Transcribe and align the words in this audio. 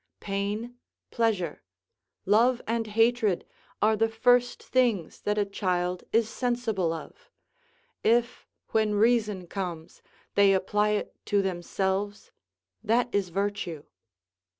Pain, 0.19 0.77
pleasure, 1.11 1.61
love 2.25 2.59
and 2.65 2.87
hatred 2.87 3.45
are 3.83 3.95
the 3.95 4.09
first 4.09 4.63
things 4.63 5.21
that 5.21 5.37
a 5.37 5.45
child 5.45 6.05
is 6.11 6.27
sensible 6.27 6.91
of: 6.91 7.29
if, 8.03 8.47
when 8.69 8.95
reason 8.95 9.45
comes, 9.45 10.01
they 10.33 10.53
apply 10.55 10.89
it 10.97 11.15
to 11.27 11.43
themselves, 11.43 12.31
that 12.83 13.13
is 13.13 13.29
virtue. 13.29 13.83